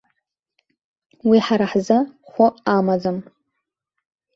Уи 1.27 1.37
ҳара 1.45 1.67
ҳзы 1.71 1.97
хәы 2.29 2.47
амаӡам. 2.75 3.17